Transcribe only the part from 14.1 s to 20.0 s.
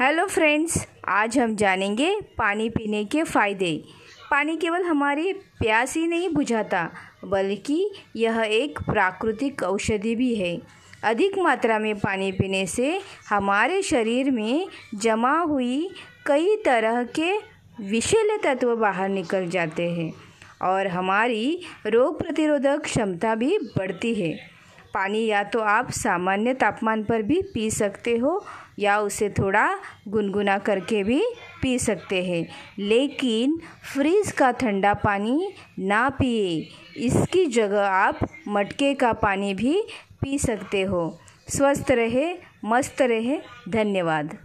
में जमा हुई कई तरह के विषैले तत्व बाहर निकल जाते